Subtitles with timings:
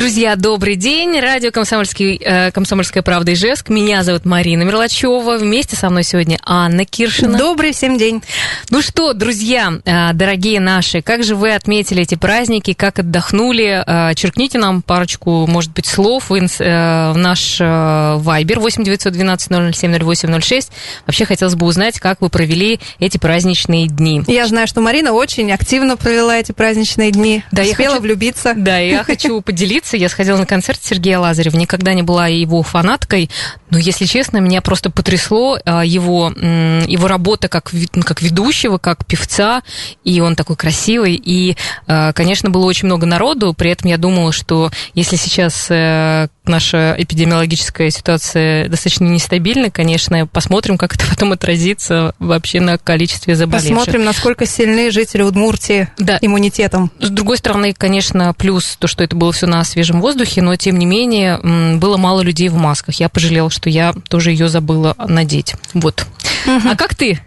[0.00, 1.20] Друзья, добрый день.
[1.20, 3.68] Радио Комсомольский, э, «Комсомольская правда» Ижевск.
[3.68, 5.36] Меня зовут Марина Мерлачева.
[5.36, 7.36] Вместе со мной сегодня Анна Киршина.
[7.36, 8.22] Добрый всем день.
[8.70, 13.84] Ну что, друзья, э, дорогие наши, как же вы отметили эти праздники, как отдохнули?
[13.86, 18.82] Э, черкните нам парочку, может быть, слов в, инс- э, в наш э, Вайбер 8
[18.82, 20.72] 912 007 0806.
[21.06, 24.22] Вообще хотелось бы узнать, как вы провели эти праздничные дни.
[24.28, 27.44] Я знаю, что Марина очень активно провела эти праздничные дни.
[27.52, 28.54] Да, я Успела хочу- влюбиться.
[28.56, 29.89] Да, я хочу поделиться.
[29.96, 31.56] Я сходила на концерт Сергея Лазарева.
[31.56, 33.30] Никогда не была его фанаткой,
[33.70, 39.06] но, если честно, меня просто потрясло а, его, его работа как, ну, как ведущего, как
[39.06, 39.62] певца.
[40.04, 41.14] И он такой красивый.
[41.14, 43.54] И, а, конечно, было очень много народу.
[43.54, 50.76] При этом я думала, что если сейчас э, наша эпидемиологическая ситуация достаточно нестабильна, конечно, посмотрим,
[50.76, 53.70] как это потом отразится вообще на количестве заболевших.
[53.76, 56.18] Посмотрим, насколько сильны жители Удмуртии Да.
[56.20, 56.90] иммунитетом.
[56.98, 60.78] С другой стороны, конечно, плюс то, что это было все на свежем воздухе, но тем
[60.78, 61.38] не менее
[61.78, 62.96] было мало людей в масках.
[62.96, 65.54] Я пожалела, что я тоже ее забыла надеть.
[65.72, 66.06] Вот.
[66.46, 67.18] А как ты?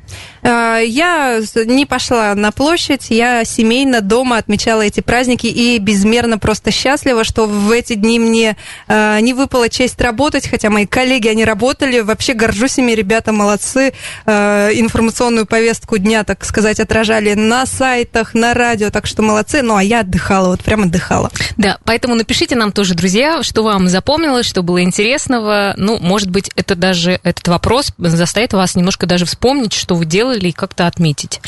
[0.44, 6.72] А, Я не пошла на площадь, я семейно дома отмечала эти праздники и безмерно просто
[6.72, 11.46] счастлива, что в эти дни мне а, не выпала честь работать, хотя мои коллеги, они
[11.46, 12.02] работали.
[12.02, 13.94] Вообще горжусь ими, ребята молодцы.
[14.26, 19.62] А, Информационную повестку дня, так сказать, отражали на сайтах, на радио, так что молодцы.
[19.62, 21.32] Ну, а я отдыхала, вот прям отдыхала.
[21.58, 25.74] Да, поэтому напишите нам тоже, друзья, что вам запомнилось, что было интересного.
[25.78, 30.33] Ну, может быть, это даже этот вопрос заставит вас немножко даже вспомнить, что вы делали
[30.34, 31.42] и как-то отметить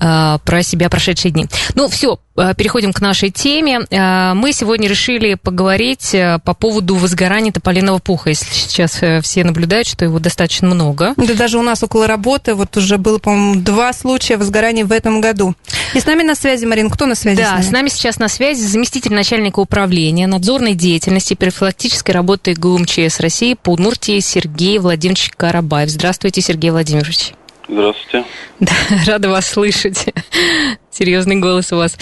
[0.00, 1.46] э, про себя прошедшие дни.
[1.74, 3.80] Ну, все, переходим к нашей теме.
[3.90, 8.30] Э, мы сегодня решили поговорить э, по поводу возгорания тополиного пуха.
[8.30, 11.14] Если сейчас э, все наблюдают, что его достаточно много.
[11.16, 15.20] Да даже у нас около работы вот уже было, по-моему, два случая возгорания в этом
[15.20, 15.54] году.
[15.94, 17.38] И с нами на связи, Марин, кто на связи?
[17.38, 22.78] Да, с нами сейчас на связи заместитель начальника управления надзорной деятельности и профилактической работы ГУ
[22.78, 25.90] МЧС России по Удмуртии Сергей Владимирович Карабаев.
[25.90, 27.34] Здравствуйте, Сергей Владимирович.
[27.72, 28.24] Здравствуйте.
[28.60, 28.72] Да,
[29.06, 30.04] рада вас слышать.
[30.90, 31.96] Серьезный голос у вас.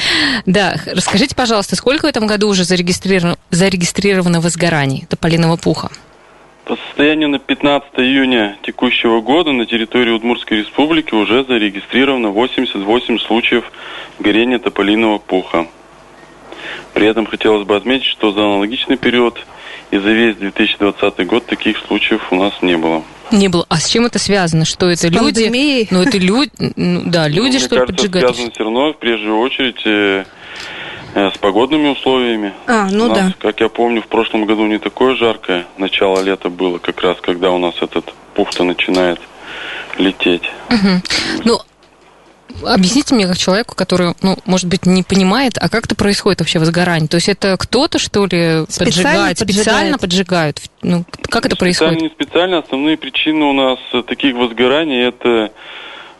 [0.44, 5.88] Да, расскажите, пожалуйста, сколько в этом году уже зарегистрировано, зарегистрировано возгораний тополиного пуха?
[6.64, 13.70] По состоянию на 15 июня текущего года на территории Удмуртской республики уже зарегистрировано 88 случаев
[14.18, 15.68] горения тополиного пуха.
[16.94, 19.38] При этом хотелось бы отметить, что за аналогичный период
[19.90, 23.02] и за весь 2020 год таких случаев у нас не было.
[23.32, 23.64] Не было.
[23.68, 24.64] А с чем это связано?
[24.64, 25.18] Что это С люди?
[25.18, 25.88] пандемией?
[25.90, 28.28] Ну, это люди, ну, да, люди, Мне что ли, кажется, поджигают?
[28.28, 30.24] связано все равно, в прежнюю очередь, э,
[31.14, 32.52] э, с погодными условиями.
[32.66, 33.34] А, ну нас, да.
[33.38, 37.50] Как я помню, в прошлом году не такое жаркое начало лета было, как раз когда
[37.52, 39.20] у нас этот пух-то начинает
[39.98, 40.50] лететь.
[40.68, 41.02] Мгм.
[41.44, 41.60] Ну,
[42.64, 46.58] объясните мне, как человеку, который, ну, может быть, не понимает, а как это происходит вообще
[46.58, 47.08] возгорание?
[47.08, 50.60] То есть это кто-то, что ли, Специально поджигает, специально поджигает?
[50.60, 50.62] поджигают?
[50.82, 52.00] Ну, как это Специально, происходит?
[52.02, 52.58] не специально.
[52.58, 55.52] Основные причины у нас таких возгораний это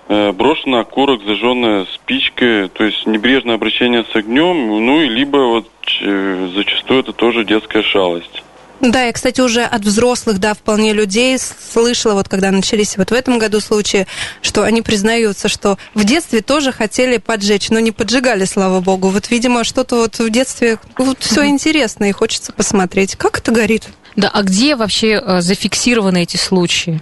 [0.08, 5.68] э, брошенный окурок, зажженная спичка, то есть небрежное обращение с огнем, ну и либо вот
[6.02, 8.42] э, зачастую это тоже детская шалость.
[8.80, 13.14] Да, я, кстати, уже от взрослых, да, вполне людей слышала, вот когда начались вот в
[13.14, 14.06] этом году случаи,
[14.40, 19.08] что они признаются, что в детстве тоже хотели поджечь, но не поджигали, слава богу.
[19.08, 23.88] Вот, видимо, что-то вот в детстве, вот все интересно, и хочется посмотреть, как это горит.
[24.16, 27.00] Да, а где вообще э, зафиксированы эти случаи?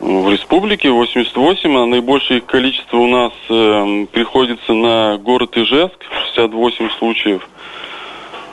[0.00, 5.96] В республике 88, а наибольшее их количество у нас э, приходится на город Ижевск,
[6.34, 7.48] 68 случаев.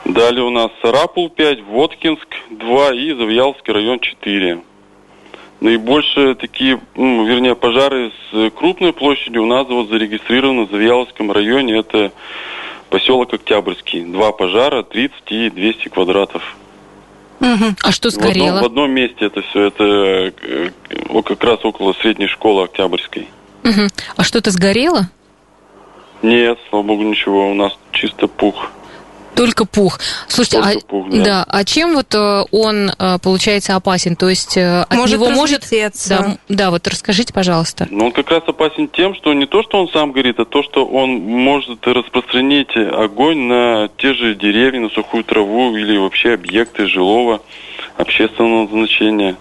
[0.06, 4.62] Далее у нас Сарапул 5, Воткинск 2 и Завьяловский район 4.
[5.62, 11.80] Наибольшие такие, ну, вернее, пожары с крупной площадью у нас вот зарегистрированы в Завьяловском районе.
[11.80, 12.12] Это
[12.90, 14.04] поселок Октябрьский.
[14.06, 16.56] Два пожара, 30 и 200 квадратов.
[17.40, 17.76] Мгм.
[17.84, 18.62] А что В одном, сгорело?
[18.62, 19.62] в одном месте это все.
[19.68, 20.70] Это э,
[21.24, 23.28] как раз около средней школы Октябрьской.
[23.64, 23.88] Мгм.
[24.16, 25.10] А что-то сгорело?
[26.22, 27.50] Нет, слава богу, ничего.
[27.50, 28.72] У нас чисто пух.
[29.36, 30.00] Только пух.
[30.28, 31.46] Слушайте, Только а, пух, да.
[31.48, 34.16] а чем вот э, он э, получается опасен?
[34.16, 35.68] То есть э, от Может него может...
[36.08, 37.88] Да, да, вот расскажите, пожалуйста.
[37.92, 40.64] Но он как раз опасен тем, что не то, что он сам горит, а то,
[40.64, 46.88] что он может распространить огонь на те же деревья, на сухую траву или вообще объекты
[46.88, 47.42] жилого
[47.98, 49.36] общественного значения.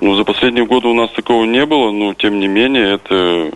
[0.00, 3.50] Ну, за последние годы у нас такого не было, но тем не менее это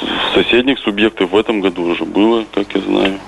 [0.00, 3.20] в соседних субъектов в этом году уже было, как я знаю.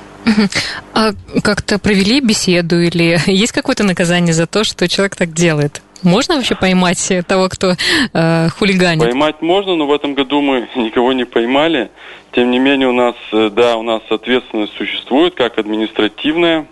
[0.95, 5.83] А как-то провели беседу или есть какое-то наказание за то, что человек так делает?
[6.03, 7.75] Можно вообще поймать того, кто
[8.13, 9.05] э, хулиганит?
[9.05, 11.91] Поймать можно, но в этом году мы никого не поймали.
[12.33, 16.67] Тем не менее, у нас, э, да, у нас ответственность существует, как административная,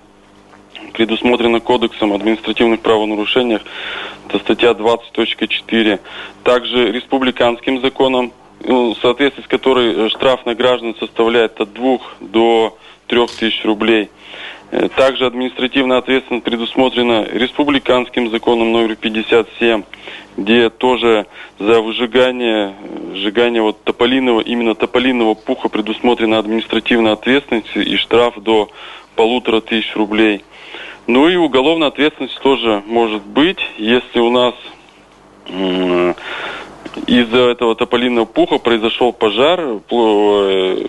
[0.92, 3.62] предусмотрена Кодексом административных правонарушениях,
[4.28, 6.00] это статья 20.4.
[6.42, 8.32] Также республиканским законом,
[8.62, 13.64] ну, в соответствии с которой э, штраф на граждан составляет от 2 до 3 тысяч
[13.64, 14.10] рублей.
[14.70, 19.84] Э, также административная ответственность предусмотрена республиканским законом номер 57,
[20.36, 21.26] где тоже
[21.58, 22.74] за выжигание,
[23.14, 28.68] сжигание вот тополиного, именно тополиного пуха предусмотрена административная ответственность и штраф до
[29.14, 30.44] полутора тысяч рублей.
[31.06, 34.54] Ну и уголовная ответственность тоже может быть, если у нас
[37.06, 40.86] из-за этого тополиного пуха произошел пожар, э,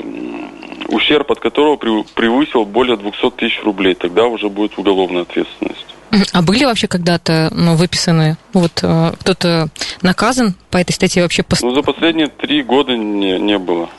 [0.87, 3.95] ущерб от которого превысил более 200 тысяч рублей.
[3.95, 5.85] Тогда уже будет уголовная ответственность.
[6.31, 9.67] А были вообще когда-то ну, выписаны, вот э, кто-то
[10.01, 11.43] наказан по этой статье вообще?
[11.43, 11.57] По...
[11.61, 13.89] Ну, за последние три года не, не было.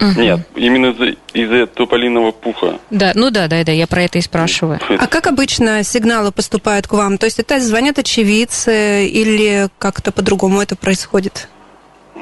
[0.00, 0.20] Угу.
[0.20, 0.86] Нет, именно
[1.34, 2.78] из-за из туполиного пуха.
[2.90, 4.80] Да, ну да, да, да, я про это и спрашиваю.
[4.88, 7.18] А как обычно сигналы поступают к вам?
[7.18, 11.48] То есть это звонят очевидцы или как-то по-другому это происходит?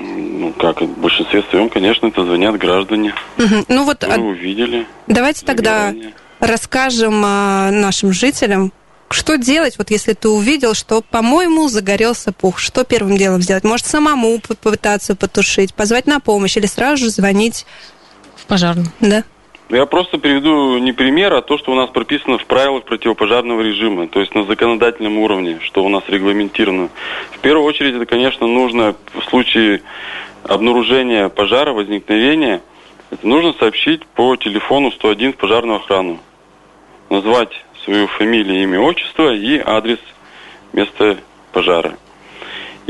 [0.02, 3.14] Ну, как, в большинстве своем, конечно, это звонят граждане.
[3.38, 3.64] Угу.
[3.69, 4.19] Ну вот, а...
[4.19, 4.87] увидели.
[5.06, 5.94] Давайте тогда
[6.40, 8.72] расскажем а, нашим жителям,
[9.12, 12.58] что делать, вот если ты увидел, что, по-моему, загорелся пух?
[12.58, 13.62] Что первым делом сделать?
[13.62, 17.66] Может, самому попытаться потушить, позвать на помощь или сразу же звонить
[18.37, 18.88] в пожарную?
[19.00, 19.22] Да.
[19.72, 24.06] Я просто приведу не пример, а то, что у нас прописано в правилах противопожарного режима,
[24.06, 26.90] то есть на законодательном уровне, что у нас регламентировано.
[27.30, 29.80] В первую очередь, это, конечно, нужно в случае
[30.44, 32.60] обнаружения пожара, возникновения,
[33.10, 36.20] это нужно сообщить по телефону 101 в пожарную охрану.
[37.08, 40.00] Назвать свою фамилию, имя, отчество и адрес
[40.74, 41.16] места
[41.52, 41.96] пожара.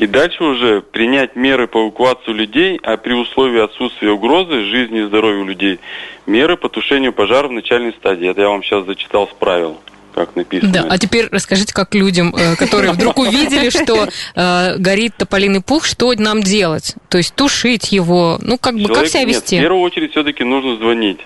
[0.02, 5.04] И дальше уже принять меры по эвакуации людей, а при условии отсутствия угрозы жизни и
[5.04, 5.78] здоровью людей,
[6.26, 8.28] меры по тушению пожара в начальной стадии.
[8.28, 9.78] Это я вам сейчас зачитал с правил
[10.12, 10.72] как написано.
[10.72, 15.86] Да, а теперь расскажите, как людям, э, которые вдруг увидели, что э, горит тополиный пух,
[15.86, 16.96] что нам делать?
[17.08, 19.54] То есть тушить его, ну как бы, как себя вести?
[19.54, 21.20] Нет, в первую очередь все-таки нужно звонить.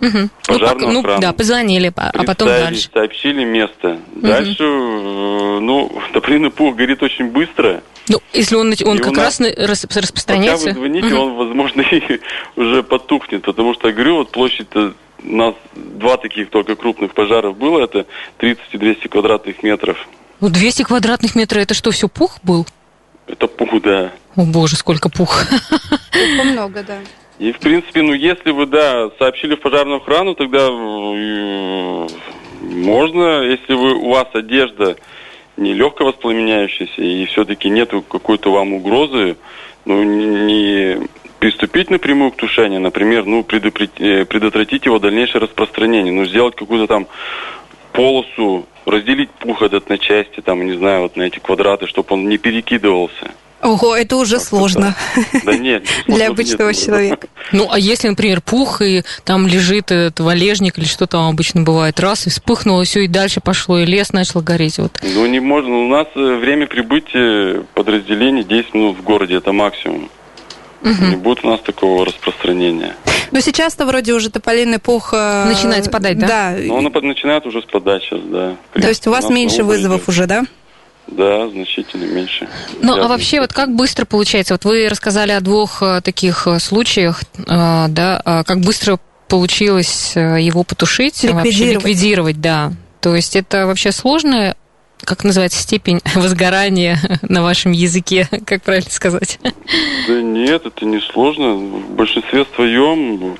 [0.00, 0.28] Угу.
[0.46, 2.88] Пожарную ну, ну, да, позвонили, а потом дальше.
[2.92, 3.98] Сообщили место.
[4.14, 4.26] Угу.
[4.26, 7.82] Дальше, э, ну, тополиный пух горит очень быстро.
[8.08, 10.68] Ну, если он, он как раз распространяется.
[10.68, 11.22] Пока вы звоните, угу.
[11.22, 12.20] он, возможно, и
[12.56, 14.92] уже потухнет, потому что, я говорю, вот площадь у
[15.24, 18.06] нас два таких только крупных пожаров было, это
[18.38, 19.96] 30 и 200 квадратных метров.
[20.40, 22.66] Ну, 200 квадратных метров, это что, все пух был?
[23.26, 24.12] Это пух, да.
[24.36, 25.46] О боже, сколько пух.
[26.12, 26.98] Это много, да.
[27.38, 30.70] И, в принципе, ну, если вы, да, сообщили в пожарную охрану, тогда
[32.62, 34.96] можно, если вы, у вас одежда
[35.56, 39.36] не легко воспламеняющаяся, и все-таки нет какой-то вам угрозы,
[39.84, 40.98] ну, не
[41.38, 47.06] приступить напрямую к тушению, например, ну, э, предотвратить его дальнейшее распространение, ну, сделать какую-то там
[47.92, 52.28] полосу, разделить пух этот на части, там, не знаю, вот на эти квадраты, чтобы он
[52.28, 53.32] не перекидывался.
[53.62, 54.94] Ого, это уже сложно.
[55.44, 55.84] Да нет.
[56.06, 57.28] Для обычного человека.
[57.52, 61.98] Ну, а если, например, пух, и там лежит этот валежник, или что там обычно бывает,
[61.98, 64.78] раз, и вспыхнуло все, и дальше пошло, и лес начал гореть.
[64.78, 64.92] Вот.
[65.02, 65.74] Ну, не можно.
[65.78, 70.10] У нас э, время прибытия подразделений 10 минут в городе, это максимум.
[70.82, 71.04] Угу.
[71.10, 72.94] Не будет у нас такого распространения.
[73.32, 75.10] Но сейчас-то вроде уже тополиный пух...
[75.12, 76.26] Э, начинает спадать, да?
[76.26, 76.56] Да.
[76.58, 78.56] Но он начинает уже спадать сейчас, да.
[78.74, 80.08] То есть у вас меньше вызовов идет.
[80.08, 80.44] уже, да?
[81.06, 82.48] Да, значительно меньше.
[82.82, 84.54] Ну, а вообще, вот как быстро получается?
[84.54, 88.98] Вот вы рассказали о двух э, таких э, случаях, э, да, а как быстро
[89.28, 91.44] получилось его потушить, ликвидировать.
[91.44, 92.72] вообще ликвидировать, да.
[93.00, 94.56] То есть это вообще сложная,
[95.00, 99.38] как называется, степень возгорания на вашем языке, как правильно сказать?
[100.08, 101.54] Да нет, это не сложно.
[101.54, 103.36] В большинстве своем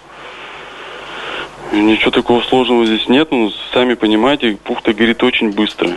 [1.73, 3.29] ничего такого сложного здесь нет.
[3.33, 5.91] Ну, сами понимаете, пух-то горит очень быстро.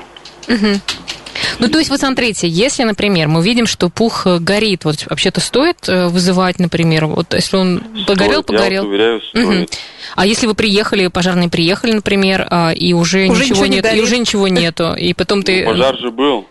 [0.48, 0.82] Угу.
[1.60, 5.42] Ну, то есть, вот смотрите, если, например, мы видим, что пух э, горит, вот вообще-то
[5.42, 8.84] стоит э, вызывать, например, вот если он стоит, погорел, погорел.
[8.84, 9.46] Я уверяю, стоит.
[9.46, 9.68] Угу.
[10.16, 14.02] А если вы приехали, пожарные приехали, например, а, и уже, уже ничего, нет, не и
[14.02, 15.66] уже ничего нету, и потом ты...
[15.66, 16.48] Ну, пожар же был.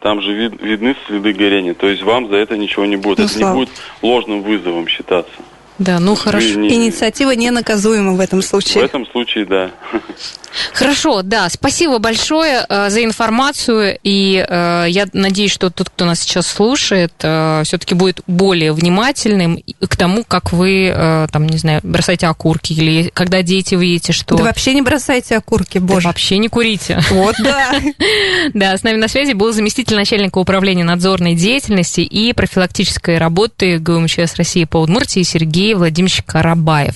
[0.00, 1.74] Там же вид, видны следы горения.
[1.74, 3.18] То есть вам за это ничего не будет.
[3.18, 3.52] Ну, это слава.
[3.52, 5.32] не будет ложным вызовом считаться.
[5.78, 6.58] Да, ну хорошо.
[6.58, 6.74] Не...
[6.74, 8.82] Инициатива не наказуема в этом случае.
[8.82, 9.70] В этом случае, да.
[10.74, 16.20] Хорошо, да, спасибо большое э, за информацию, и э, я надеюсь, что тот, кто нас
[16.20, 21.80] сейчас слушает, э, все-таки будет более внимательным к тому, как вы, э, там, не знаю,
[21.82, 24.36] бросаете окурки, или когда дети вы едете, что...
[24.36, 26.02] Да вообще не бросайте окурки, боже.
[26.02, 27.00] Да вообще не курите.
[27.10, 27.80] Вот, да.
[28.54, 34.36] Да, с нами на связи был заместитель начальника управления надзорной деятельности и профилактической работы ГУМЧС
[34.36, 36.94] России по Удмуртии Сергей Владимирович Карабаев.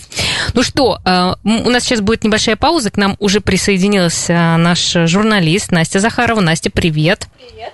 [0.55, 4.97] Ну что, э, у нас сейчас будет небольшая пауза, к нам уже присоединилась э, наш
[5.07, 6.41] журналист Настя Захарова.
[6.41, 7.27] Настя, привет.
[7.39, 7.73] Привет.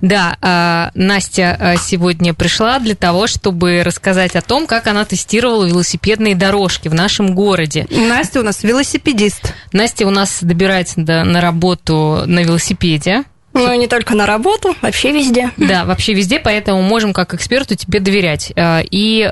[0.00, 6.34] Да, э, Настя сегодня пришла для того, чтобы рассказать о том, как она тестировала велосипедные
[6.34, 7.86] дорожки в нашем городе.
[7.90, 9.52] Настя у нас велосипедист.
[9.72, 13.24] Настя у нас добирается на работу на велосипеде.
[13.52, 15.50] Ну, не только на работу, вообще везде.
[15.56, 18.52] Да, вообще везде, поэтому можем как эксперту тебе доверять.
[18.56, 19.30] И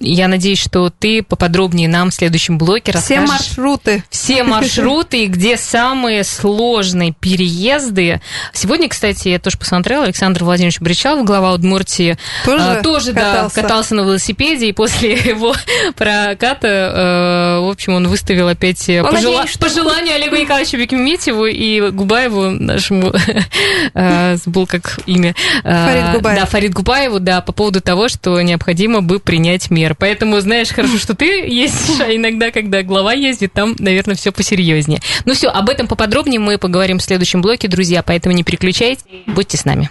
[0.00, 3.24] я надеюсь, что ты поподробнее нам в следующем блоке расскажешь.
[3.24, 4.04] Все маршруты.
[4.10, 8.20] Все маршруты, где самые сложные переезды.
[8.52, 13.54] Сегодня, кстати, я тоже посмотрела, Александр Владимирович Бричалов, глава Удмуртии, тоже, а, тоже катался.
[13.56, 15.54] Да, катался на велосипеде, и после его
[15.96, 19.38] проката, э, в общем, он выставил опять он пожела...
[19.38, 19.58] надеюсь, что...
[19.60, 23.12] пожелания Олегу Николаевичу Бекметьеву и Губаеву, нашему,
[23.94, 25.34] э, был как имя.
[25.64, 26.40] Э, Фарид Губаев.
[26.40, 29.94] Да, Фарид Губаеву, да, по поводу того, что необходимо бы принять мер.
[29.94, 35.00] Поэтому, знаешь, хорошо, что ты ездишь, а иногда, когда глава ездит, там, наверное, все посерьезнее.
[35.24, 39.56] Ну все, об этом поподробнее мы поговорим в следующем блоке, друзья, поэтому не переключайтесь, будьте
[39.56, 39.90] с нами.